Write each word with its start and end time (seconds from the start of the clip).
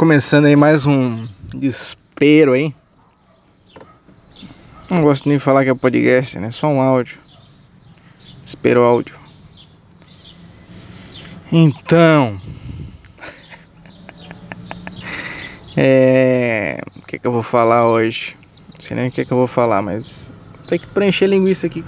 Começando 0.00 0.46
aí 0.46 0.56
mais 0.56 0.86
um 0.86 1.28
desespero 1.54 2.54
aí. 2.54 2.74
Não 4.88 5.02
gosto 5.02 5.28
nem 5.28 5.36
de 5.36 5.44
falar 5.44 5.62
que 5.62 5.68
é 5.68 5.74
podcast, 5.74 6.38
né? 6.38 6.50
Só 6.50 6.68
um 6.68 6.80
áudio. 6.80 7.18
Espero 8.42 8.82
áudio. 8.82 9.14
Então. 11.52 12.40
é. 15.76 16.80
O 16.96 17.02
que, 17.02 17.16
é 17.16 17.18
que 17.18 17.26
eu 17.26 17.32
vou 17.32 17.42
falar 17.42 17.86
hoje? 17.86 18.38
Não 18.72 18.80
sei 18.80 18.96
nem 18.96 19.08
o 19.08 19.12
que, 19.12 19.20
é 19.20 19.24
que 19.26 19.32
eu 19.34 19.36
vou 19.36 19.46
falar, 19.46 19.82
mas. 19.82 20.30
Tem 20.66 20.78
que 20.78 20.86
preencher 20.86 21.26
linguiça 21.26 21.66
aqui. 21.66 21.84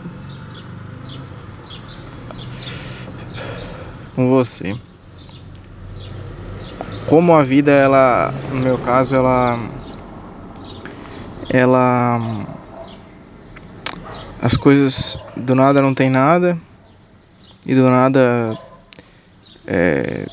Com 4.14 4.28
você 4.28 4.78
como 7.12 7.34
a 7.34 7.42
vida 7.42 7.70
ela 7.70 8.32
no 8.54 8.60
meu 8.60 8.78
caso 8.78 9.14
ela 9.14 9.58
ela 11.50 12.18
as 14.40 14.56
coisas 14.56 15.18
do 15.36 15.54
nada 15.54 15.82
não 15.82 15.92
tem 15.92 16.08
nada 16.08 16.58
e 17.66 17.74
do 17.74 17.82
nada 17.90 18.58
é, 19.66 20.24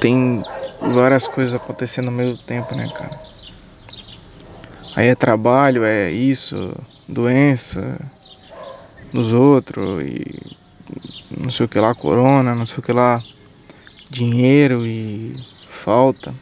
tem 0.00 0.40
várias 0.80 1.28
coisas 1.28 1.52
acontecendo 1.54 2.08
ao 2.08 2.14
mesmo 2.14 2.38
tempo, 2.38 2.74
né, 2.74 2.88
cara? 2.88 3.20
Aí 4.96 5.08
é 5.08 5.14
trabalho, 5.14 5.84
é 5.84 6.10
isso, 6.10 6.74
doença 7.06 8.00
dos 9.12 9.34
outros 9.34 10.02
e 10.02 10.56
não 11.38 11.50
sei 11.50 11.66
o 11.66 11.68
que 11.68 11.78
lá, 11.78 11.94
corona, 11.94 12.54
não 12.54 12.64
sei 12.64 12.78
o 12.78 12.82
que 12.82 12.92
lá 12.92 13.20
dinheiro 14.12 14.86
e 14.86 15.34
falta. 15.70 16.34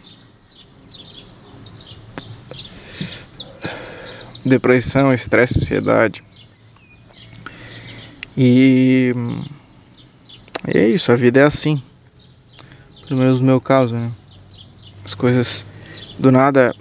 Depressão, 4.44 5.14
estresse, 5.14 5.58
ansiedade. 5.58 6.25
E, 8.36 9.14
é 10.67 10.89
isso, 10.89 11.12
a 11.12 11.17
vida 11.17 11.39
é 11.39 11.44
assim. 11.44 11.81
Pelo 13.06 13.20
menos 13.20 13.41
no 13.41 13.47
meu 13.47 13.61
caso, 13.61 13.94
né? 13.94 14.11
As 15.05 15.14
coisas 15.14 15.64
do 16.19 16.33
nada 16.33 16.75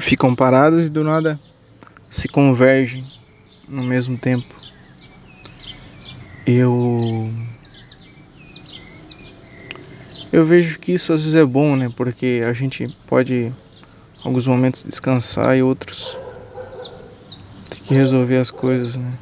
ficam 0.00 0.34
paradas 0.34 0.86
e 0.86 0.90
do 0.90 1.04
nada 1.04 1.38
se 2.10 2.26
convergem 2.26 3.04
no 3.68 3.84
mesmo 3.84 4.18
tempo. 4.18 4.54
Eu 6.44 7.30
eu 10.32 10.44
vejo 10.44 10.78
que 10.78 10.92
isso 10.92 11.12
às 11.12 11.22
vezes 11.22 11.34
é 11.34 11.44
bom, 11.44 11.76
né? 11.76 11.90
Porque 11.96 12.42
a 12.46 12.52
gente 12.52 12.86
pode, 13.06 13.52
alguns 14.22 14.46
momentos, 14.46 14.84
descansar 14.84 15.56
e 15.56 15.62
outros 15.62 16.16
ter 17.70 17.76
que 17.76 17.94
resolver 17.94 18.38
as 18.38 18.50
coisas, 18.50 18.96
né? 18.96 19.12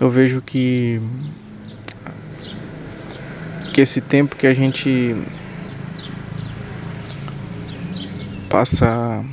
Eu 0.00 0.10
vejo 0.10 0.42
que 0.42 1.00
que 3.72 3.80
esse 3.80 4.02
tempo 4.02 4.36
que 4.36 4.46
a 4.46 4.52
gente 4.52 5.16
passa 8.50 9.24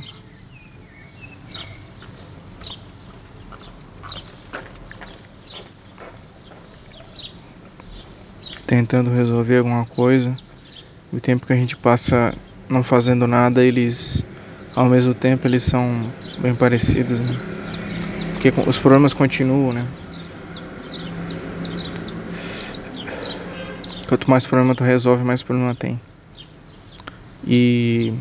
tentando 8.70 9.10
resolver 9.10 9.58
alguma 9.58 9.84
coisa. 9.84 10.32
O 11.12 11.18
tempo 11.20 11.44
que 11.44 11.52
a 11.52 11.56
gente 11.56 11.76
passa 11.76 12.32
não 12.68 12.84
fazendo 12.84 13.26
nada, 13.26 13.64
eles 13.64 14.24
ao 14.76 14.88
mesmo 14.88 15.12
tempo 15.12 15.48
eles 15.48 15.64
são 15.64 15.90
bem 16.38 16.54
parecidos, 16.54 17.18
né? 17.28 17.36
Porque 18.30 18.52
os 18.68 18.78
problemas 18.78 19.12
continuam, 19.12 19.72
né? 19.72 19.84
Quanto 24.08 24.30
mais 24.30 24.46
problema 24.46 24.72
tu 24.72 24.84
resolve, 24.84 25.24
mais 25.24 25.42
problema 25.42 25.74
tem. 25.74 26.00
E 27.44 28.14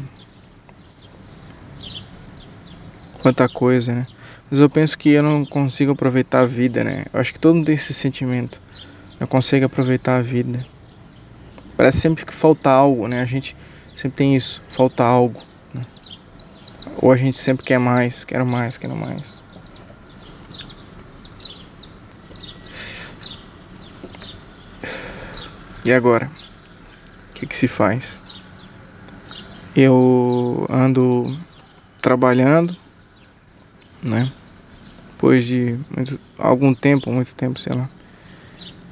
quanta 3.21 3.47
coisa, 3.47 3.93
né? 3.93 4.07
Mas 4.49 4.59
eu 4.59 4.67
penso 4.67 4.97
que 4.97 5.09
eu 5.09 5.21
não 5.21 5.45
consigo 5.45 5.91
aproveitar 5.91 6.39
a 6.39 6.47
vida, 6.47 6.83
né? 6.83 7.05
Eu 7.13 7.19
acho 7.19 7.31
que 7.31 7.39
todo 7.39 7.53
mundo 7.53 7.67
tem 7.67 7.75
esse 7.75 7.93
sentimento 7.93 8.59
não 9.19 9.27
consegue 9.27 9.65
aproveitar 9.65 10.17
a 10.17 10.21
vida. 10.21 10.65
Parece 11.75 11.99
sempre 11.99 12.25
que 12.25 12.33
falta 12.33 12.69
algo, 12.69 13.07
né? 13.07 13.21
A 13.21 13.25
gente 13.25 13.55
sempre 13.95 14.17
tem 14.17 14.35
isso, 14.35 14.61
falta 14.75 15.03
algo. 15.03 15.39
Né? 15.73 15.81
Ou 17.01 17.11
a 17.11 17.17
gente 17.17 17.37
sempre 17.37 17.65
quer 17.65 17.79
mais, 17.79 18.23
quer 18.23 18.43
mais, 18.45 18.77
quer 18.77 18.89
mais. 18.89 19.41
E 25.83 25.91
agora? 25.91 26.29
O 27.29 27.33
que, 27.33 27.45
que 27.45 27.55
se 27.55 27.67
faz? 27.67 28.19
Eu 29.75 30.67
ando 30.69 31.37
trabalhando, 32.01 32.75
né? 34.03 34.31
Depois 35.11 35.45
de 35.45 35.77
muito, 35.95 36.19
algum 36.37 36.73
tempo, 36.73 37.11
muito 37.11 37.33
tempo, 37.35 37.59
sei 37.59 37.73
lá 37.73 37.89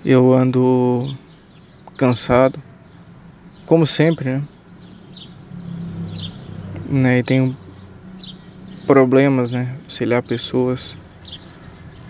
eu 0.06 0.34
ando 0.34 1.06
cansado, 1.98 2.62
como 3.66 3.86
sempre, 3.86 4.30
né? 4.30 4.44
né? 6.90 7.20
E 7.20 7.24
tenho 7.24 7.56
problemas, 8.86 9.52
né? 9.52 9.76
Auxiliar 9.84 10.24
pessoas. 10.24 10.98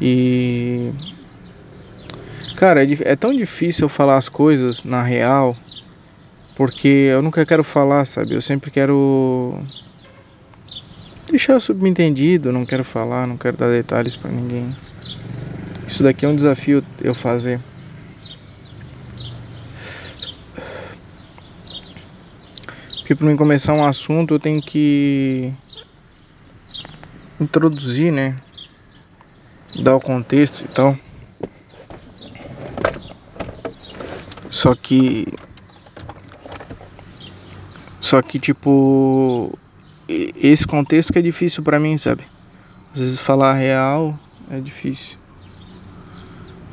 E. 0.02 0.92
Cara, 2.56 2.84
é, 2.84 2.88
é 3.02 3.16
tão 3.16 3.34
difícil 3.34 3.86
eu 3.86 3.90
falar 3.90 4.18
as 4.18 4.30
coisas 4.30 4.84
na 4.84 5.04
real, 5.04 5.56
porque 6.56 6.88
eu 6.88 7.22
nunca 7.22 7.46
quero 7.46 7.64
falar, 7.64 8.06
sabe? 8.06 8.34
Eu 8.34 8.42
sempre 8.42 8.72
quero 8.72 9.60
deixar 11.30 11.60
subentendido, 11.60 12.52
não 12.52 12.66
quero 12.66 12.84
falar, 12.84 13.28
não 13.28 13.38
quero 13.38 13.58
dar 13.58 13.70
detalhes 13.70 14.16
para 14.16 14.32
ninguém. 14.32 14.76
Isso 15.88 16.04
daqui 16.04 16.26
é 16.26 16.30
um 16.30 16.36
desafio 16.36 16.84
eu 17.02 17.14
fazer. 17.14 17.60
Porque 23.08 23.16
para 23.16 23.28
mim 23.28 23.38
começar 23.38 23.72
um 23.72 23.86
assunto 23.86 24.34
eu 24.34 24.40
tenho 24.40 24.62
que 24.62 25.54
introduzir, 27.40 28.12
né? 28.12 28.36
Dar 29.82 29.96
o 29.96 30.02
contexto 30.02 30.66
e 30.66 30.68
tal. 30.68 31.00
Só 34.52 34.76
que. 34.76 35.26
Só 38.02 38.22
que 38.22 38.40
tipo. 38.40 39.58
Esse 40.10 40.68
contexto 40.68 41.14
que 41.14 41.20
é 41.20 41.22
difícil 41.22 41.64
para 41.64 41.80
mim, 41.80 41.98
sabe? 41.98 42.26
Às 42.92 43.00
vezes 43.00 43.18
falar 43.18 43.54
real 43.54 44.20
é 44.52 44.60
difícil. 44.60 45.18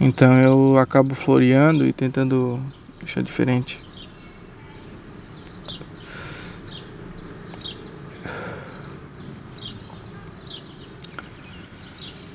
Então 0.01 0.35
eu 0.43 0.79
acabo 0.79 1.15
floreando 1.15 1.87
e 1.87 1.93
tentando 1.93 2.61
deixar 2.99 3.23
diferente. 3.23 3.81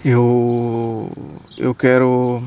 Eu 0.04 1.12
eu 1.58 1.76
quero 1.76 2.42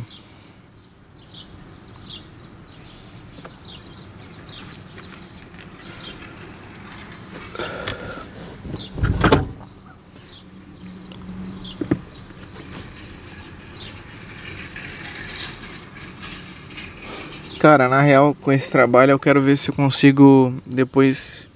Cara, 17.63 17.89
na 17.89 18.03
real, 18.03 18.35
com 18.35 18.51
esse 18.51 18.69
trabalho 18.73 19.13
eu 19.13 19.21
quero 19.21 19.41
ver 19.41 19.57
se 19.57 19.71
eu 19.71 19.75
consigo 19.75 20.53
depois 20.67 21.49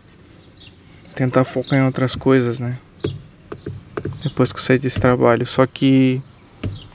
tentar 1.16 1.42
focar 1.42 1.80
em 1.80 1.84
outras 1.84 2.14
coisas, 2.14 2.60
né? 2.60 2.78
Depois 4.28 4.52
que 4.52 4.58
eu 4.58 4.62
sair 4.62 4.78
desse 4.78 5.00
trabalho. 5.00 5.46
Só 5.46 5.66
que 5.66 6.22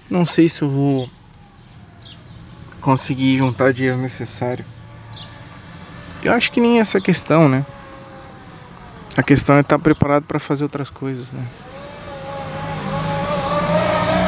não 0.10 0.26
sei 0.26 0.50
se 0.50 0.62
eu 0.62 0.70
vou 0.70 1.10
conseguir 2.80 3.38
juntar 3.38 3.70
o 3.70 3.74
dinheiro 3.74 3.98
necessário. 3.98 4.66
Eu 6.24 6.34
acho 6.34 6.52
que 6.52 6.60
nem 6.60 6.80
essa 6.80 7.00
questão, 7.00 7.50
né? 7.50 7.66
A 9.16 9.24
questão 9.24 9.56
é 9.56 9.62
estar 9.62 9.80
preparado 9.80 10.24
para 10.24 10.40
fazer 10.40 10.64
outras 10.64 10.90
coisas, 10.90 11.32
né? 11.32 11.46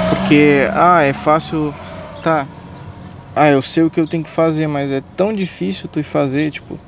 Porque, 0.09 0.67
ah, 0.73 1.01
é 1.01 1.13
fácil. 1.13 1.73
Tá. 2.21 2.47
ah, 3.35 3.49
eu 3.49 3.61
sei 3.61 3.83
o 3.83 3.89
que 3.89 3.99
eu 3.99 4.07
tenho 4.07 4.23
que 4.23 4.29
fazer, 4.29 4.67
mas 4.67 4.89
é 4.89 5.01
tão 5.17 5.33
difícil 5.33 5.89
tu 5.89 6.01
fazer, 6.03 6.51
tipo, 6.51 6.79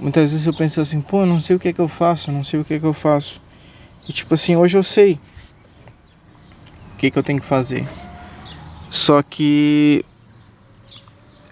muitas 0.00 0.32
vezes 0.32 0.46
eu 0.46 0.52
penso 0.52 0.80
assim, 0.80 1.00
pô, 1.00 1.24
não 1.24 1.40
sei 1.40 1.54
o 1.54 1.58
que 1.58 1.68
é 1.68 1.72
que 1.72 1.80
eu 1.80 1.86
faço, 1.86 2.32
não 2.32 2.42
sei 2.42 2.60
o 2.60 2.64
que 2.64 2.74
é 2.74 2.78
que 2.80 2.86
eu 2.86 2.92
faço. 2.92 3.40
E 4.08 4.12
tipo 4.12 4.34
assim, 4.34 4.56
hoje 4.56 4.76
eu 4.76 4.82
sei 4.82 5.20
que 7.02 7.10
que 7.10 7.18
eu 7.18 7.22
tenho 7.24 7.40
que 7.40 7.46
fazer. 7.46 7.84
Só 8.88 9.22
que 9.22 10.04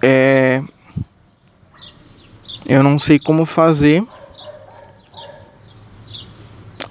é 0.00 0.62
eu 2.67 2.85
não 2.85 3.00
sei 3.00 3.19
como 3.19 3.44
fazer 3.44 4.06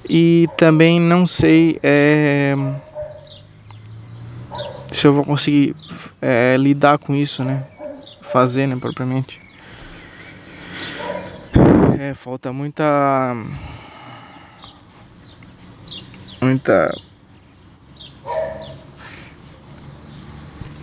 e 0.09 0.49
também 0.57 0.99
não 0.99 1.25
sei 1.25 1.79
é, 1.81 2.53
se 4.91 5.07
eu 5.07 5.13
vou 5.13 5.23
conseguir 5.23 5.73
é, 6.21 6.57
lidar 6.57 6.97
com 6.97 7.15
isso, 7.15 7.45
né? 7.45 7.65
Fazer, 8.21 8.67
né, 8.67 8.75
propriamente. 8.75 9.39
É, 11.97 12.13
falta 12.13 12.51
muita. 12.51 13.35
Muita. 16.41 17.08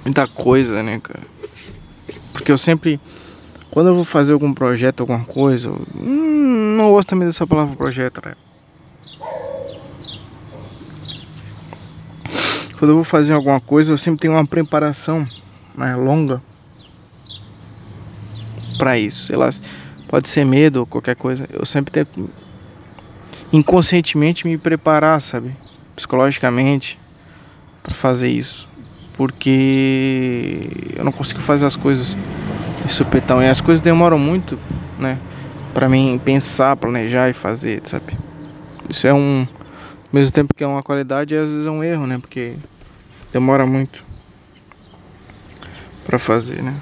Muita 0.07 0.29
coisa, 0.29 0.85
né, 0.85 1.01
cara? 1.01 1.25
Porque 2.33 2.53
eu 2.53 2.57
sempre. 2.57 3.01
Quando 3.73 3.89
eu 3.89 3.95
vou 3.97 4.05
fazer 4.05 4.35
algum 4.35 4.55
projeto, 4.55 5.01
alguma 5.01 5.25
coisa. 5.25 5.69
Hum, 5.97 6.77
não 6.77 6.93
gosto 6.93 7.09
também 7.09 7.27
dessa 7.27 7.45
palavra 7.45 7.75
projeto, 7.75 8.23
né? 8.25 8.37
Quando 12.79 12.91
eu 12.91 12.95
vou 12.95 13.03
fazer 13.03 13.33
alguma 13.33 13.61
coisa, 13.61 13.93
eu 13.93 13.99
sempre 13.99 14.21
tenho 14.21 14.35
uma 14.35 14.47
preparação 14.47 15.27
mais 15.75 15.99
longa 15.99 16.41
para 18.79 18.97
isso. 18.97 19.27
Sei 19.27 19.37
lá, 19.37 19.51
pode 20.07 20.29
ser 20.29 20.45
medo 20.45 20.77
ou 20.77 20.87
qualquer 20.87 21.17
coisa. 21.17 21.49
Eu 21.53 21.67
sempre 21.67 21.91
tento 21.91 22.31
inconscientemente 23.53 24.47
me 24.47 24.57
preparar, 24.57 25.21
sabe? 25.21 25.51
Psicologicamente 25.97 26.97
para 27.83 27.93
fazer 27.93 28.29
isso. 28.29 28.69
Porque 29.17 30.61
eu 30.95 31.05
não 31.05 31.13
consigo 31.13 31.41
fazer 31.41 31.67
as 31.67 31.77
coisas 31.77 32.17
de 32.85 32.93
supetão. 32.93 33.43
E 33.43 33.49
as 33.49 33.61
coisas 33.61 33.81
demoram 33.81 34.19
muito, 34.19 34.59
né? 34.99 35.19
Para 35.73 35.89
mim 35.89 36.21
pensar, 36.25 36.77
planejar 36.77 37.29
e 37.29 37.33
fazer, 37.33 37.81
sabe? 37.85 38.17
Isso 38.89 39.07
é 39.07 39.15
um 39.15 39.47
ao 40.07 40.19
mesmo 40.19 40.33
tempo 40.33 40.55
que 40.55 40.63
é 40.63 40.67
uma 40.67 40.83
qualidade, 40.83 41.35
às 41.35 41.49
vezes 41.49 41.67
é 41.67 41.71
um 41.71 41.83
erro, 41.83 42.07
né? 42.07 42.19
Porque 42.19 42.55
demora 43.33 43.67
muito 43.67 44.05
para 46.07 46.19
fazer, 46.19 46.63
né? 46.63 46.75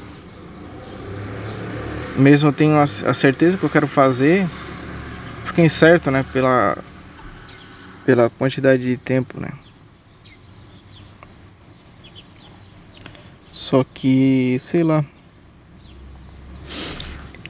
Mesmo 2.16 2.50
eu 2.50 2.52
tenho 2.52 2.78
a 2.78 2.86
certeza 2.86 3.56
que 3.56 3.64
eu 3.64 3.70
quero 3.70 3.88
fazer, 3.88 4.46
fica 5.46 5.62
incerto, 5.62 6.10
né? 6.10 6.24
Pela, 6.32 6.76
pela 8.04 8.30
quantidade 8.30 8.82
de 8.82 8.96
tempo, 8.96 9.40
né? 9.40 9.50
Só 13.64 13.82
que, 13.82 14.58
sei 14.60 14.84
lá. 14.84 15.02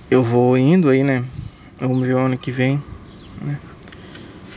Eu 0.08 0.22
vou 0.22 0.56
indo 0.56 0.88
aí, 0.88 1.02
né? 1.02 1.24
Vamos 1.80 2.06
ver 2.06 2.14
o 2.14 2.20
ano 2.20 2.38
que 2.38 2.52
vem, 2.52 2.80
né? 3.42 3.58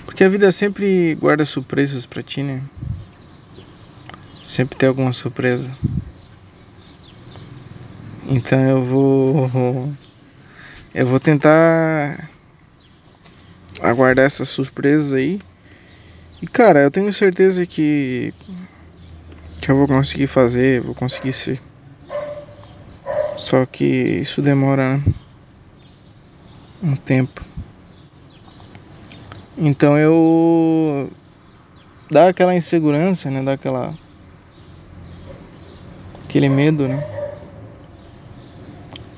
Porque 0.05 0.23
a 0.23 0.29
vida 0.29 0.51
sempre 0.51 1.15
guarda 1.15 1.43
surpresas 1.45 2.05
pra 2.05 2.21
ti, 2.21 2.43
né? 2.43 2.61
Sempre 4.43 4.77
tem 4.77 4.87
alguma 4.87 5.11
surpresa. 5.11 5.75
Então 8.27 8.59
eu 8.59 8.85
vou. 8.85 9.91
Eu 10.93 11.05
vou 11.05 11.19
tentar 11.19 12.29
aguardar 13.81 14.25
essas 14.25 14.49
surpresas 14.49 15.13
aí. 15.13 15.39
E 16.41 16.47
cara, 16.47 16.81
eu 16.81 16.91
tenho 16.91 17.11
certeza 17.11 17.65
que. 17.65 18.33
Que 19.67 19.71
eu 19.73 19.75
vou 19.75 19.85
conseguir 19.85 20.27
fazer, 20.27 20.79
vou 20.79 20.95
conseguir 20.95 21.33
ser. 21.33 21.59
Só 23.37 23.65
que 23.65 23.83
isso 23.83 24.41
demora 24.41 24.95
né? 24.95 25.03
um 26.81 26.95
tempo. 26.95 27.41
Então 29.57 29.97
eu 29.97 31.09
dá 32.09 32.29
aquela 32.29 32.55
insegurança, 32.55 33.29
né? 33.29 33.43
Dá 33.43 33.51
aquela 33.51 33.93
aquele 36.23 36.47
medo, 36.47 36.87
né? 36.87 37.05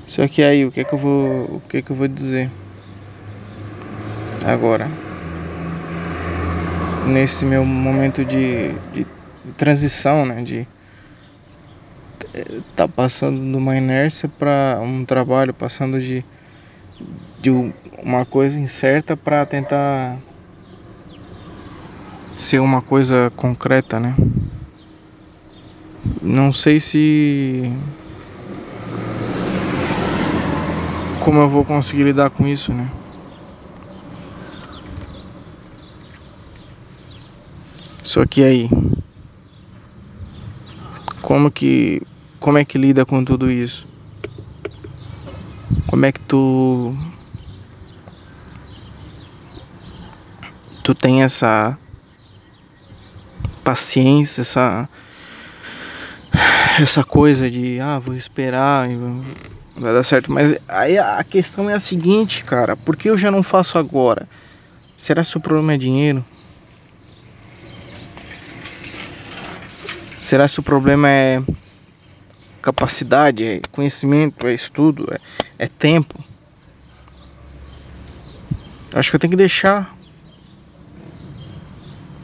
Só 0.08 0.26
que 0.26 0.42
aí, 0.42 0.66
o 0.66 0.72
que 0.72 0.80
é 0.80 0.84
que 0.84 0.92
eu 0.92 0.98
vou, 0.98 1.44
o 1.44 1.62
que 1.68 1.76
é 1.76 1.82
que 1.82 1.92
eu 1.92 1.96
vou 1.96 2.08
dizer 2.08 2.50
agora? 4.44 4.90
Nesse 7.06 7.44
meu 7.44 7.64
momento 7.64 8.24
de, 8.24 8.72
de, 8.92 9.06
transição, 9.56 10.24
né? 10.24 10.42
De 10.42 10.66
tá 12.76 12.86
passando 12.86 13.40
de 13.40 13.56
uma 13.56 13.76
inércia 13.76 14.28
para 14.28 14.78
um 14.82 15.04
trabalho, 15.04 15.52
passando 15.52 16.00
de 16.00 16.24
de 17.40 17.50
uma 18.02 18.26
coisa 18.26 18.60
incerta 18.60 19.16
para 19.16 19.46
tentar 19.46 20.18
ser 22.36 22.58
uma 22.60 22.82
coisa 22.82 23.32
concreta, 23.36 23.98
né? 23.98 24.14
Não 26.20 26.52
sei 26.52 26.80
se 26.80 27.72
como 31.20 31.40
eu 31.40 31.48
vou 31.48 31.64
conseguir 31.64 32.04
lidar 32.04 32.30
com 32.30 32.46
isso, 32.46 32.72
né? 32.72 32.90
Só 38.02 38.26
que 38.26 38.42
aí, 38.42 38.68
como 41.30 41.48
que 41.48 42.02
como 42.40 42.58
é 42.58 42.64
que 42.64 42.76
lida 42.76 43.06
com 43.06 43.24
tudo 43.24 43.52
isso? 43.52 43.86
Como 45.86 46.04
é 46.04 46.10
que 46.10 46.18
tu 46.18 46.92
tu 50.82 50.92
tem 50.92 51.22
essa 51.22 51.78
paciência, 53.62 54.40
essa 54.40 54.88
essa 56.80 57.04
coisa 57.04 57.48
de 57.48 57.78
ah, 57.78 58.00
vou 58.00 58.16
esperar 58.16 58.88
vai 59.76 59.94
dar 59.94 60.02
certo, 60.02 60.32
mas 60.32 60.56
aí 60.66 60.98
a 60.98 61.22
questão 61.22 61.70
é 61.70 61.74
a 61.74 61.78
seguinte, 61.78 62.44
cara, 62.44 62.74
por 62.74 62.96
que 62.96 63.08
eu 63.08 63.16
já 63.16 63.30
não 63.30 63.44
faço 63.44 63.78
agora? 63.78 64.28
Será 64.96 65.24
que 65.24 65.36
o 65.36 65.40
problema 65.40 65.74
é 65.74 65.78
dinheiro? 65.78 66.24
Será 70.30 70.48
que 70.48 70.60
o 70.60 70.62
problema 70.62 71.08
é 71.08 71.42
capacidade, 72.62 73.44
é 73.44 73.60
conhecimento, 73.72 74.46
é 74.46 74.54
estudo, 74.54 75.12
é, 75.12 75.18
é 75.64 75.66
tempo? 75.66 76.22
Acho 78.94 79.10
que 79.10 79.16
eu 79.16 79.18
tenho 79.18 79.32
que 79.32 79.36
deixar 79.36 79.92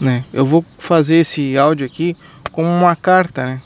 né? 0.01 0.25
Eu 0.33 0.47
vou 0.47 0.65
fazer 0.79 1.17
esse 1.17 1.59
áudio 1.59 1.85
aqui 1.85 2.17
como 2.53 2.69
uma 2.69 2.95
carta, 2.95 3.45
né? 3.45 3.63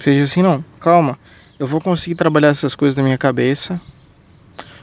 Seja 0.00 0.24
assim, 0.24 0.42
não, 0.42 0.64
calma. 0.80 1.16
Eu 1.60 1.68
vou 1.68 1.80
conseguir 1.80 2.16
trabalhar 2.16 2.48
essas 2.48 2.74
coisas 2.74 2.96
na 2.96 3.04
minha 3.04 3.16
cabeça. 3.16 3.80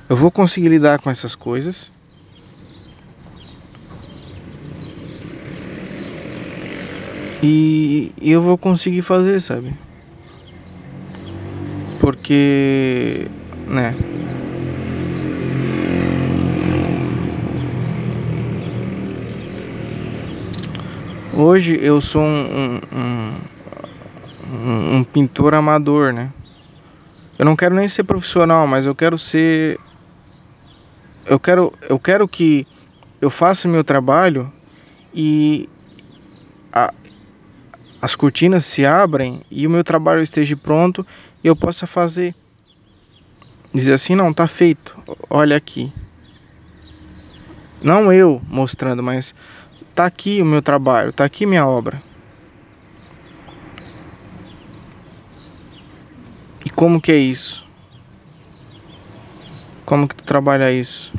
Eu 0.08 0.16
vou 0.16 0.32
conseguir 0.32 0.70
lidar 0.70 1.00
com 1.00 1.10
essas 1.10 1.36
coisas. 1.36 1.92
E, 7.42 8.12
eu 8.22 8.42
vou 8.42 8.58
conseguir 8.58 9.02
fazer, 9.02 9.40
sabe? 9.40 9.74
Porque, 12.00 13.28
né? 13.66 13.96
Hoje 21.34 21.80
eu 21.82 22.02
sou 22.02 22.22
um, 22.22 22.82
um, 22.92 23.36
um, 24.52 24.96
um, 24.98 25.04
pintor 25.06 25.54
amador, 25.54 26.12
né? 26.12 26.34
Eu 27.38 27.46
não 27.46 27.56
quero 27.56 27.74
nem 27.74 27.88
ser 27.88 28.04
profissional, 28.04 28.68
mas 28.68 28.86
eu 28.86 28.94
quero 28.94 29.18
ser. 29.18 29.80
Eu 31.26 31.40
quero, 31.40 31.72
eu 31.88 31.98
quero 31.98 32.28
que 32.28 32.68
eu 33.22 33.30
faça 33.30 33.70
meu 33.70 33.86
trabalho 33.86 34.52
e 35.14 35.70
a, 36.74 36.94
as 38.02 38.16
cortinas 38.16 38.66
se 38.66 38.86
abrem 38.86 39.42
e 39.52 39.66
o 39.68 39.70
meu 39.70 39.84
trabalho 39.84 40.22
esteja 40.22 40.56
pronto 40.56 41.06
e 41.44 41.48
eu 41.48 41.56
possa 41.56 41.86
fazer. 41.86 42.36
Dizer 43.74 43.94
assim, 43.94 44.16
não, 44.16 44.34
tá 44.34 44.48
feito. 44.48 44.98
Olha 45.30 45.56
aqui. 45.56 45.92
Não 47.82 48.12
eu 48.12 48.42
mostrando, 48.50 49.04
mas 49.04 49.34
Tá 50.00 50.06
aqui 50.06 50.42
o 50.42 50.46
meu 50.46 50.62
trabalho, 50.62 51.12
tá 51.12 51.26
aqui 51.26 51.46
minha 51.46 51.68
obra. 51.68 52.02
como 56.74 57.02
que 57.02 57.12
é 57.12 57.18
isso? 57.18 57.68
Como 59.86 60.08
que 60.08 60.16
tu 60.16 60.24
trabalha 60.24 60.72
isso? 60.72 61.12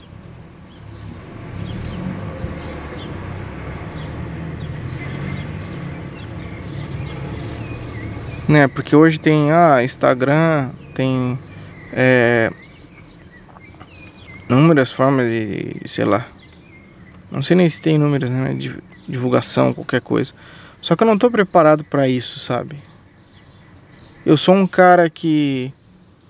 Né, 8.51 8.67
porque 8.67 8.97
hoje 8.97 9.21
tem 9.21 9.53
ah, 9.53 9.81
Instagram, 9.81 10.71
tem 10.93 11.39
é, 11.93 12.51
inúmeras 14.49 14.91
formas 14.91 15.25
de, 15.31 15.77
sei 15.87 16.05
lá. 16.05 16.27
Não 17.31 17.45
sei 17.45 17.57
nem 17.57 17.69
se 17.69 17.81
tem 17.81 17.97
números, 17.97 18.29
né? 18.29 18.53
De 18.55 18.75
divulgação, 19.07 19.73
qualquer 19.73 20.01
coisa. 20.01 20.33
Só 20.83 20.97
que 20.97 21.05
eu 21.05 21.07
não 21.07 21.17
tô 21.17 21.31
preparado 21.31 21.85
para 21.85 22.09
isso, 22.09 22.41
sabe? 22.41 22.77
Eu 24.27 24.37
sou 24.37 24.57
um 24.57 24.67
cara 24.67 25.09
que 25.09 25.73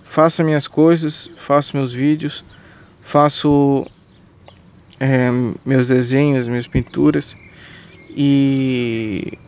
faço 0.04 0.44
minhas 0.44 0.68
coisas, 0.68 1.30
faço 1.38 1.74
meus 1.74 1.90
vídeos, 1.90 2.44
faço 3.02 3.86
é, 5.00 5.30
meus 5.64 5.88
desenhos, 5.88 6.46
minhas 6.46 6.66
pinturas 6.66 7.34
e 8.10 9.38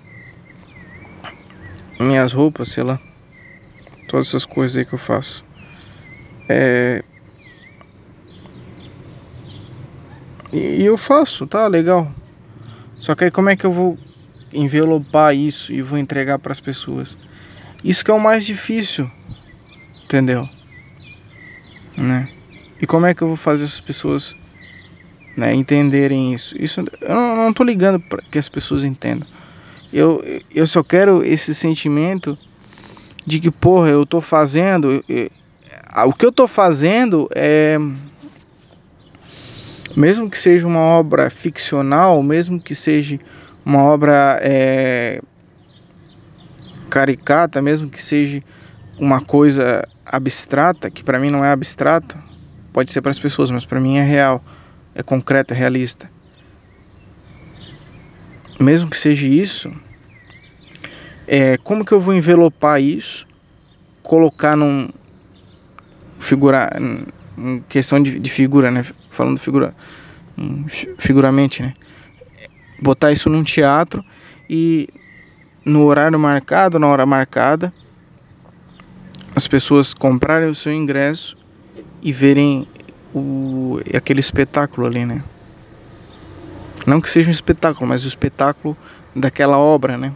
minhas 2.02 2.32
roupas, 2.32 2.68
sei 2.68 2.82
lá. 2.82 2.99
Todas 4.09 4.28
essas 4.28 4.44
coisas 4.44 4.76
aí 4.76 4.85
que 4.85 4.92
eu 4.92 4.99
faço. 4.99 5.44
É, 6.49 7.02
E, 10.52 10.85
eu 10.85 10.99
faço, 10.99 11.47
tá 11.47 11.66
legal. 11.66 12.12
Só 12.99 13.14
que 13.14 13.25
aí 13.25 13.30
como 13.30 13.49
é 13.49 13.56
que 13.56 13.64
eu 13.64 13.73
vou 13.73 13.99
envelopar 14.52 15.35
isso 15.35 15.73
e 15.73 15.80
vou 15.80 15.99
entregar 15.99 16.38
para 16.38 16.52
as 16.52 16.61
pessoas? 16.61 17.16
Isso 17.82 18.04
que 18.04 18.11
é 18.11 18.14
o 18.14 18.21
mais 18.21 18.44
difícil, 18.44 19.09
entendeu? 20.04 20.49
Né? 21.97 22.28
E 22.80 22.87
como 22.87 23.06
é 23.06 23.14
que 23.14 23.23
eu 23.23 23.28
vou 23.28 23.37
fazer 23.37 23.64
as 23.64 23.80
pessoas 23.80 24.35
né, 25.37 25.54
entenderem 25.54 26.35
isso? 26.35 26.54
Isso 26.62 26.80
eu 27.00 27.14
não, 27.14 27.37
não 27.37 27.52
tô 27.52 27.64
ligando 27.64 27.99
para 27.99 28.23
que 28.30 28.38
as 28.38 28.49
pessoas 28.49 28.85
entendam. 28.85 29.26
Eu, 29.92 30.22
eu 30.54 30.66
só 30.66 30.82
quero 30.82 31.25
esse 31.25 31.54
sentimento 31.54 32.37
de 33.26 33.38
que, 33.38 33.50
porra, 33.50 33.88
eu 33.88 34.06
tô 34.06 34.20
fazendo. 34.20 35.04
O 36.06 36.12
que 36.12 36.25
eu 36.25 36.32
tô 36.32 36.49
fazendo 36.49 37.28
é 37.34 37.78
mesmo 39.96 40.30
que 40.30 40.38
seja 40.38 40.66
uma 40.66 40.80
obra 40.80 41.28
ficcional, 41.30 42.22
mesmo 42.22 42.61
que 42.61 42.75
seja 42.75 43.18
uma 43.64 43.82
obra 43.82 44.38
é, 44.40 45.20
caricata, 46.88 47.61
mesmo 47.62 47.88
que 47.88 48.02
seja 48.02 48.42
uma 48.99 49.20
coisa 49.20 49.87
abstrata, 50.04 50.90
que 50.90 51.02
para 51.02 51.18
mim 51.18 51.30
não 51.30 51.44
é 51.44 51.52
abstrato, 51.52 52.18
pode 52.72 52.92
ser 52.92 53.00
para 53.02 53.11
as 53.11 53.18
pessoas, 53.18 53.50
mas 53.50 53.64
para 53.64 53.80
mim 53.80 53.99
é 53.99 54.02
real, 54.02 54.42
é 54.94 55.02
concreto, 55.02 55.54
é 55.54 55.56
realista. 55.56 56.11
Mesmo 58.61 58.90
que 58.90 58.97
seja 58.97 59.26
isso, 59.26 59.71
é, 61.26 61.56
como 61.59 61.85
que 61.85 61.92
eu 61.92 62.00
vou 62.00 62.14
envelopar 62.14 62.80
isso, 62.80 63.26
colocar 64.02 64.56
num 64.56 64.88
figura, 66.18 66.71
em 67.38 67.61
questão 67.68 68.02
de, 68.02 68.18
de 68.18 68.30
figura, 68.30 68.71
né? 68.71 68.85
falando 69.12 69.38
figura, 69.38 69.75
figuramente, 70.99 71.62
né? 71.62 71.75
Botar 72.80 73.12
isso 73.12 73.28
num 73.28 73.44
teatro 73.44 74.04
e 74.49 74.88
no 75.64 75.85
horário 75.85 76.18
marcado, 76.18 76.78
na 76.78 76.88
hora 76.88 77.06
marcada, 77.06 77.73
as 79.37 79.47
pessoas 79.47 79.94
comprarem 79.94 80.49
o 80.49 80.54
seu 80.54 80.73
ingresso 80.73 81.37
e 82.02 82.12
verem 82.12 82.66
o, 83.14 83.80
aquele 83.94 84.21
espetáculo 84.21 84.87
ali, 84.87 85.04
né? 85.04 85.23
Não 86.86 87.00
que 87.00 87.08
seja 87.08 87.28
um 87.28 87.32
espetáculo, 87.32 87.86
mas 87.86 88.04
o 88.04 88.08
espetáculo 88.08 88.76
daquela 89.14 89.58
obra, 89.58 89.96
né? 89.96 90.12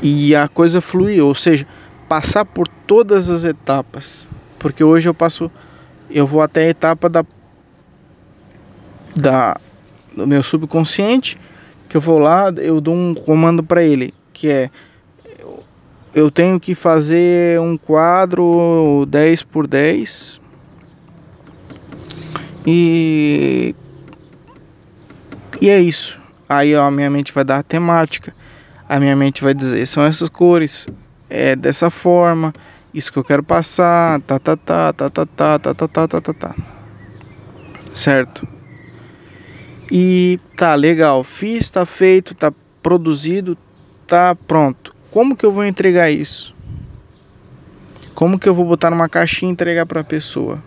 E 0.00 0.34
a 0.34 0.48
coisa 0.48 0.80
fluir, 0.80 1.24
ou 1.24 1.34
seja, 1.34 1.66
passar 2.08 2.44
por 2.44 2.68
todas 2.68 3.28
as 3.28 3.44
etapas. 3.44 4.28
Porque 4.58 4.82
hoje 4.82 5.08
eu 5.08 5.14
passo 5.14 5.50
eu 6.10 6.26
vou 6.26 6.40
até 6.40 6.64
a 6.64 6.68
etapa 6.68 7.08
da, 7.08 7.24
da 9.14 9.60
do 10.16 10.26
meu 10.26 10.42
subconsciente, 10.42 11.38
que 11.88 11.96
eu 11.96 12.00
vou 12.00 12.18
lá, 12.18 12.52
eu 12.56 12.80
dou 12.80 12.94
um 12.94 13.14
comando 13.14 13.62
para 13.62 13.82
ele, 13.82 14.12
que 14.32 14.48
é 14.48 14.70
eu 16.14 16.30
tenho 16.30 16.58
que 16.58 16.74
fazer 16.74 17.60
um 17.60 17.76
quadro 17.76 19.06
10 19.08 19.42
por 19.44 19.66
10 19.66 20.40
e 22.66 23.74
e 25.60 25.68
é 25.68 25.80
isso. 25.80 26.20
Aí 26.48 26.74
ó, 26.74 26.84
a 26.86 26.90
minha 26.90 27.10
mente 27.10 27.32
vai 27.32 27.44
dar 27.44 27.58
a 27.58 27.62
temática. 27.62 28.34
A 28.88 28.98
minha 28.98 29.14
mente 29.14 29.42
vai 29.42 29.52
dizer, 29.52 29.84
são 29.86 30.02
essas 30.04 30.28
cores, 30.28 30.86
é 31.28 31.54
dessa 31.54 31.90
forma, 31.90 32.54
isso 32.94 33.12
que 33.12 33.18
eu 33.18 33.24
quero 33.24 33.42
passar, 33.42 34.20
tá, 34.22 34.38
tá, 34.38 34.56
tá, 34.56 34.92
tá, 34.92 35.10
tá, 35.10 35.26
tá, 35.26 35.58
tá, 35.58 35.74
tá, 35.74 35.88
tá, 35.88 36.08
tá, 36.08 36.20
tá, 36.20 36.32
tá. 36.32 36.54
Certo? 37.92 38.48
E 39.90 40.40
tá 40.56 40.74
legal, 40.74 41.22
fiz, 41.22 41.68
tá 41.68 41.84
feito, 41.84 42.34
tá 42.34 42.52
produzido, 42.82 43.56
tá 44.06 44.34
pronto. 44.34 44.94
Como 45.10 45.36
que 45.36 45.44
eu 45.44 45.52
vou 45.52 45.64
entregar 45.64 46.10
isso? 46.10 46.54
Como 48.14 48.38
que 48.38 48.48
eu 48.48 48.54
vou 48.54 48.64
botar 48.64 48.90
numa 48.90 49.08
caixinha 49.08 49.50
e 49.50 49.52
entregar 49.52 49.86
para 49.86 50.00
a 50.00 50.04
pessoa? 50.04 50.62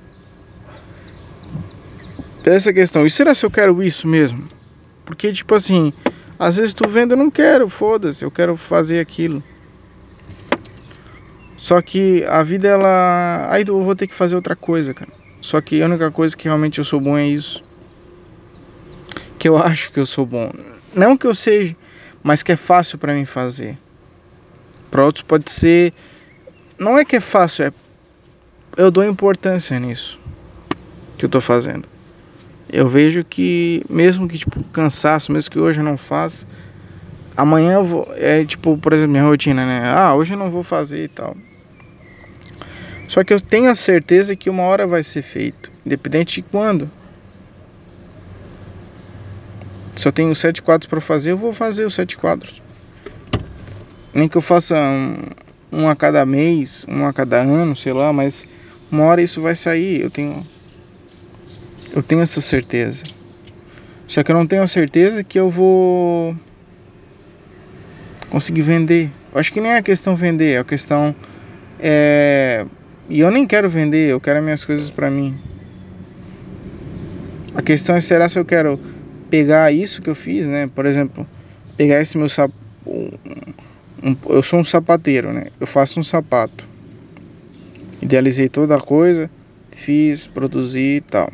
Essa 2.43 2.73
questão. 2.73 3.05
E 3.05 3.09
será 3.09 3.35
se 3.35 3.45
eu 3.45 3.51
quero 3.51 3.83
isso 3.83 4.07
mesmo? 4.07 4.47
Porque 5.11 5.33
tipo 5.33 5.53
assim, 5.53 5.91
às 6.39 6.55
vezes 6.55 6.73
tu 6.73 6.87
vendo 6.87 7.11
eu 7.11 7.17
não 7.17 7.29
quero, 7.29 7.67
foda-se, 7.67 8.23
eu 8.23 8.31
quero 8.31 8.55
fazer 8.55 9.01
aquilo. 9.01 9.43
Só 11.57 11.81
que 11.81 12.23
a 12.23 12.41
vida, 12.41 12.69
ela. 12.69 13.49
Aí 13.51 13.65
eu 13.67 13.83
vou 13.83 13.93
ter 13.93 14.07
que 14.07 14.13
fazer 14.13 14.35
outra 14.35 14.55
coisa, 14.55 14.93
cara. 14.93 15.11
Só 15.41 15.59
que 15.59 15.81
a 15.81 15.85
única 15.85 16.09
coisa 16.09 16.35
que 16.35 16.45
realmente 16.45 16.79
eu 16.79 16.85
sou 16.85 17.01
bom 17.01 17.17
é 17.17 17.27
isso. 17.27 17.61
Que 19.37 19.49
eu 19.49 19.57
acho 19.57 19.91
que 19.91 19.99
eu 19.99 20.05
sou 20.05 20.25
bom. 20.25 20.49
Não 20.95 21.17
que 21.17 21.27
eu 21.27 21.35
seja, 21.35 21.75
mas 22.23 22.41
que 22.41 22.53
é 22.53 22.55
fácil 22.55 22.97
para 22.97 23.13
mim 23.13 23.25
fazer. 23.25 23.77
Para 24.89 25.03
outros 25.03 25.23
pode 25.23 25.51
ser. 25.51 25.93
Não 26.79 26.97
é 26.97 27.03
que 27.03 27.17
é 27.17 27.19
fácil, 27.19 27.65
é. 27.65 27.73
Eu 28.77 28.89
dou 28.89 29.03
importância 29.03 29.77
nisso 29.77 30.17
que 31.17 31.25
eu 31.25 31.29
tô 31.29 31.41
fazendo. 31.41 31.90
Eu 32.71 32.87
vejo 32.87 33.23
que, 33.25 33.83
mesmo 33.89 34.27
que, 34.29 34.37
tipo, 34.37 34.63
cansaço, 34.69 35.31
mesmo 35.31 35.51
que 35.51 35.59
hoje 35.59 35.81
eu 35.81 35.83
não 35.83 35.97
faça, 35.97 36.45
amanhã 37.35 37.73
eu 37.73 37.85
vou. 37.85 38.07
É 38.15 38.45
tipo, 38.45 38.77
por 38.77 38.93
exemplo, 38.93 39.11
minha 39.11 39.23
rotina, 39.23 39.65
né? 39.65 39.93
Ah, 39.93 40.15
hoje 40.15 40.33
eu 40.33 40.37
não 40.37 40.49
vou 40.49 40.63
fazer 40.63 41.03
e 41.03 41.07
tal. 41.09 41.35
Só 43.09 43.25
que 43.25 43.33
eu 43.33 43.41
tenho 43.41 43.69
a 43.69 43.75
certeza 43.75 44.37
que 44.37 44.49
uma 44.49 44.63
hora 44.63 44.87
vai 44.87 45.03
ser 45.03 45.21
feito, 45.21 45.69
independente 45.85 46.35
de 46.35 46.43
quando. 46.43 46.89
Se 49.93 50.07
eu 50.07 50.13
tenho 50.13 50.33
sete 50.33 50.61
quadros 50.61 50.87
para 50.87 51.01
fazer, 51.01 51.31
eu 51.31 51.37
vou 51.37 51.51
fazer 51.51 51.83
os 51.83 51.93
sete 51.93 52.15
quadros. 52.15 52.61
Nem 54.13 54.29
que 54.29 54.37
eu 54.37 54.41
faça 54.41 54.75
um, 54.77 55.17
um 55.79 55.89
a 55.89 55.95
cada 55.95 56.25
mês, 56.25 56.85
um 56.87 57.05
a 57.05 57.11
cada 57.11 57.41
ano, 57.41 57.75
sei 57.75 57.91
lá, 57.91 58.13
mas 58.13 58.45
uma 58.89 59.03
hora 59.03 59.21
isso 59.21 59.41
vai 59.41 59.55
sair. 59.55 60.01
Eu 60.01 60.09
tenho, 60.09 60.45
eu 61.93 62.01
tenho 62.01 62.21
essa 62.21 62.41
certeza. 62.41 63.03
Só 64.07 64.23
que 64.23 64.31
eu 64.31 64.35
não 64.35 64.45
tenho 64.45 64.63
a 64.63 64.67
certeza 64.67 65.23
que 65.23 65.39
eu 65.39 65.49
vou 65.49 66.35
conseguir 68.29 68.61
vender. 68.61 69.11
Eu 69.33 69.39
acho 69.39 69.51
que 69.51 69.61
nem 69.61 69.71
é 69.71 69.77
a 69.77 69.81
questão 69.81 70.15
vender, 70.15 70.53
é 70.53 70.57
a 70.59 70.63
questão 70.63 71.15
é, 71.83 72.63
e 73.09 73.19
eu 73.19 73.31
nem 73.31 73.47
quero 73.47 73.67
vender, 73.67 74.09
eu 74.09 74.21
quero 74.21 74.41
minhas 74.43 74.63
coisas 74.63 74.91
para 74.91 75.09
mim. 75.09 75.35
A 77.55 77.61
questão 77.61 77.95
é 77.95 78.01
será 78.01 78.29
se 78.29 78.37
eu 78.37 78.45
quero 78.45 78.79
pegar 79.29 79.71
isso 79.71 80.01
que 80.01 80.09
eu 80.09 80.15
fiz, 80.15 80.45
né? 80.45 80.69
Por 80.73 80.85
exemplo, 80.85 81.25
pegar 81.75 81.99
esse 81.99 82.17
meu 82.17 82.29
sapato. 82.29 82.61
Um, 82.85 84.15
eu 84.29 84.43
sou 84.43 84.59
um 84.59 84.63
sapateiro, 84.63 85.33
né? 85.33 85.47
Eu 85.59 85.65
faço 85.65 85.99
um 85.99 86.03
sapato. 86.03 86.65
Idealizei 88.01 88.47
toda 88.47 88.75
a 88.75 88.79
coisa, 88.79 89.29
fiz, 89.71 90.27
produzi 90.27 90.97
e 90.97 91.01
tal. 91.01 91.31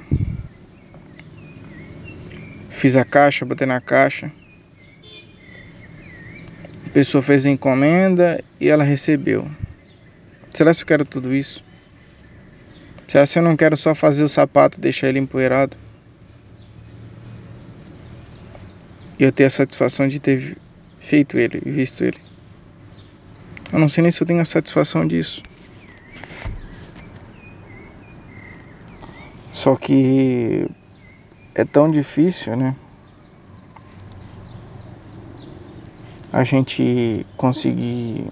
Fiz 2.78 2.96
a 2.96 3.04
caixa, 3.04 3.44
botei 3.44 3.66
na 3.66 3.82
caixa. 3.82 4.32
A 6.86 6.90
pessoa 6.92 7.24
fez 7.24 7.44
a 7.44 7.50
encomenda 7.50 8.44
e 8.62 8.70
ela 8.70 8.84
recebeu. 8.84 9.50
Será 10.54 10.72
que 10.72 10.84
eu 10.84 10.86
quero 10.86 11.04
tudo 11.04 11.34
isso? 11.34 11.64
Será 13.08 13.26
que 13.26 13.40
eu 13.40 13.42
não 13.42 13.58
quero 13.58 13.76
só 13.76 13.96
fazer 13.96 14.24
o 14.24 14.30
sapato 14.30 14.78
e 14.78 14.82
deixar 14.82 15.08
ele 15.08 15.18
empoeirado? 15.18 15.76
E 19.18 19.24
eu 19.24 19.32
ter 19.32 19.46
a 19.46 19.50
satisfação 19.50 20.08
de 20.08 20.20
ter 20.20 20.56
feito 21.00 21.36
ele, 21.36 21.60
visto 21.66 22.04
ele. 22.04 22.22
Eu 23.74 23.80
não 23.80 23.90
sei 23.90 24.04
nem 24.04 24.12
se 24.12 24.22
eu 24.22 24.28
tenho 24.28 24.40
a 24.40 24.46
satisfação 24.46 25.08
disso. 25.08 25.42
Só 29.52 29.76
que 29.76 30.70
é 31.58 31.66
tão 31.66 31.90
difícil, 31.90 32.56
né? 32.56 32.76
A 36.32 36.44
gente 36.44 37.26
conseguir 37.36 38.32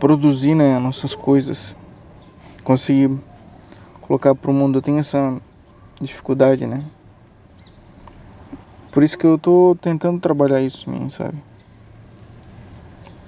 produzir 0.00 0.56
né, 0.56 0.80
nossas 0.80 1.14
coisas, 1.14 1.76
conseguir 2.64 3.16
colocar 4.00 4.34
para 4.34 4.50
o 4.50 4.54
mundo. 4.54 4.78
Eu 4.78 4.82
tenho 4.82 4.98
essa 4.98 5.40
dificuldade, 6.00 6.66
né? 6.66 6.84
Por 8.90 9.04
isso 9.04 9.16
que 9.16 9.26
eu 9.26 9.38
tô 9.38 9.76
tentando 9.80 10.18
trabalhar 10.18 10.60
isso 10.60 10.90
em 10.90 10.92
mim, 10.92 11.08
sabe? 11.08 11.38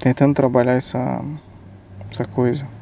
Tentando 0.01 0.35
trabalhar 0.35 0.73
essa, 0.73 1.25
essa 2.11 2.25
coisa. 2.25 2.78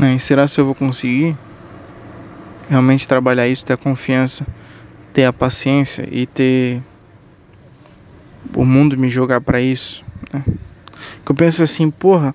Né? 0.00 0.14
E 0.14 0.20
será 0.20 0.48
se 0.48 0.58
eu 0.58 0.64
vou 0.64 0.74
conseguir 0.74 1.36
realmente 2.70 3.06
trabalhar 3.06 3.46
isso, 3.46 3.66
ter 3.66 3.74
a 3.74 3.76
confiança, 3.76 4.46
ter 5.12 5.26
a 5.26 5.32
paciência 5.32 6.08
e 6.10 6.24
ter 6.24 6.80
o 8.56 8.64
mundo 8.64 8.96
me 8.96 9.10
jogar 9.10 9.42
para 9.42 9.60
isso? 9.60 10.02
Né? 10.32 10.42
Que 11.22 11.30
eu 11.30 11.36
penso 11.36 11.62
assim, 11.62 11.90
porra, 11.90 12.34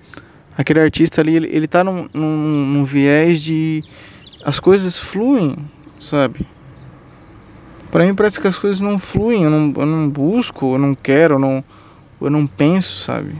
aquele 0.56 0.78
artista 0.78 1.20
ali, 1.20 1.34
ele, 1.34 1.48
ele 1.52 1.66
tá 1.66 1.82
num, 1.82 2.08
num, 2.14 2.66
num 2.66 2.84
viés 2.84 3.42
de 3.42 3.82
as 4.44 4.60
coisas 4.60 4.96
fluem, 4.96 5.56
sabe? 6.00 6.46
Para 7.90 8.06
mim 8.06 8.14
parece 8.14 8.40
que 8.40 8.46
as 8.46 8.56
coisas 8.56 8.80
não 8.80 8.96
fluem, 8.96 9.42
eu 9.42 9.50
não, 9.50 9.74
eu 9.76 9.86
não 9.86 10.08
busco, 10.08 10.74
eu 10.74 10.78
não 10.78 10.94
quero, 10.94 11.34
eu 11.34 11.38
não, 11.40 11.64
eu 12.20 12.30
não 12.30 12.46
penso, 12.46 12.96
sabe? 12.98 13.34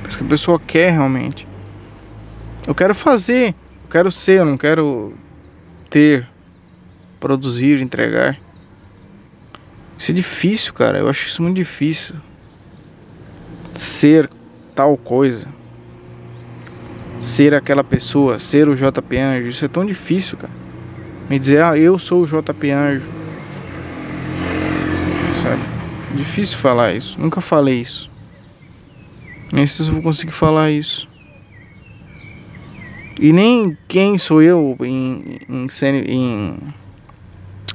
Parece 0.00 0.16
que 0.16 0.24
a 0.24 0.28
pessoa 0.28 0.58
quer 0.58 0.92
realmente. 0.92 1.46
Eu 2.68 2.74
quero 2.74 2.94
fazer, 2.94 3.54
eu 3.84 3.90
quero 3.90 4.12
ser, 4.12 4.40
eu 4.40 4.44
não 4.44 4.58
quero 4.58 5.14
ter, 5.88 6.28
produzir, 7.18 7.80
entregar. 7.80 8.38
Isso 9.96 10.10
é 10.10 10.14
difícil, 10.14 10.74
cara. 10.74 10.98
Eu 10.98 11.08
acho 11.08 11.28
isso 11.28 11.42
muito 11.42 11.56
difícil. 11.56 12.14
Ser 13.74 14.28
tal 14.74 14.98
coisa. 14.98 15.46
Ser 17.18 17.54
aquela 17.54 17.82
pessoa, 17.82 18.38
ser 18.38 18.68
o 18.68 18.76
JP 18.76 19.16
Anjo. 19.16 19.48
Isso 19.48 19.64
é 19.64 19.68
tão 19.68 19.86
difícil, 19.86 20.36
cara. 20.36 20.52
Me 21.26 21.38
dizer, 21.38 21.62
ah, 21.62 21.74
eu 21.74 21.98
sou 21.98 22.22
o 22.22 22.26
JP 22.26 22.70
Anjo. 22.70 23.08
Sabe? 25.32 25.62
Difícil 26.14 26.58
falar 26.58 26.92
isso. 26.92 27.18
Nunca 27.18 27.40
falei 27.40 27.80
isso. 27.80 28.10
Nem 29.50 29.66
sei 29.66 29.86
se 29.86 29.90
eu 29.90 29.94
vou 29.94 30.02
conseguir 30.02 30.32
falar 30.32 30.70
isso. 30.70 31.08
E 33.18 33.32
nem 33.32 33.76
quem 33.88 34.16
sou 34.16 34.40
eu 34.40 34.76
em, 34.80 35.40
em, 35.48 35.66
em 36.06 36.58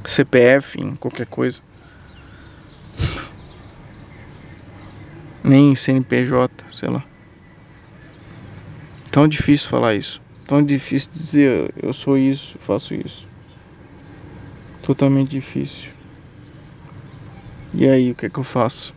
CPF, 0.06 0.80
em 0.80 0.96
qualquer 0.96 1.28
coisa. 1.28 1.62
Nem 5.44 5.72
em 5.72 5.76
CNPJ, 5.76 6.66
sei 6.72 6.90
lá. 6.90 7.04
Tão 9.12 9.28
difícil 9.28 9.70
falar 9.70 9.96
isso. 9.96 10.22
Tão 10.48 10.64
difícil 10.64 11.10
dizer 11.12 11.74
eu 11.76 11.94
sou 11.94 12.18
isso, 12.18 12.58
faço 12.60 12.94
isso. 12.94 13.28
Totalmente 14.82 15.32
difícil. 15.32 15.92
E 17.74 17.88
aí, 17.88 18.12
o 18.12 18.16
que 18.16 18.28
é 18.28 18.30
que 18.30 18.38
eu 18.38 18.44
faço? 18.44 18.94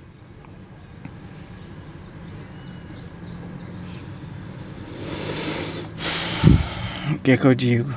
Que 7.27 7.33
é 7.33 7.37
que 7.37 7.45
eu 7.45 7.57
digo? 7.57 7.93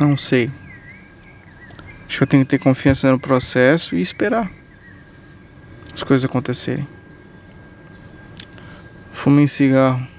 Não 0.00 0.16
sei. 0.16 0.50
Acho 2.08 2.18
que 2.18 2.22
eu 2.24 2.26
tenho 2.26 2.44
que 2.44 2.50
ter 2.50 2.58
confiança 2.58 3.08
no 3.08 3.20
processo 3.20 3.94
e 3.94 4.00
esperar 4.00 4.50
as 5.94 6.02
coisas 6.02 6.28
acontecerem. 6.28 6.88
Fumem 9.12 9.46
cigarro. 9.46 10.15